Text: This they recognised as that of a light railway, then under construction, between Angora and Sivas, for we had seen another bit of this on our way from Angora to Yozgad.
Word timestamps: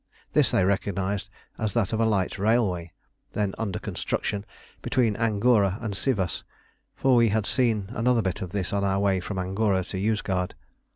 This 0.33 0.49
they 0.49 0.65
recognised 0.65 1.29
as 1.59 1.75
that 1.75 1.93
of 1.93 1.99
a 1.99 2.05
light 2.07 2.39
railway, 2.39 2.91
then 3.33 3.53
under 3.59 3.77
construction, 3.77 4.47
between 4.81 5.15
Angora 5.15 5.77
and 5.79 5.93
Sivas, 5.95 6.43
for 6.95 7.15
we 7.15 7.29
had 7.29 7.45
seen 7.45 7.89
another 7.93 8.23
bit 8.23 8.41
of 8.41 8.51
this 8.51 8.73
on 8.73 8.83
our 8.83 8.97
way 8.99 9.19
from 9.19 9.37
Angora 9.37 9.83
to 9.83 9.99
Yozgad. 9.99 10.55